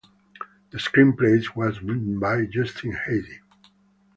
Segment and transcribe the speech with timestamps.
[0.71, 3.41] The screenplay was written by Justin Haythe.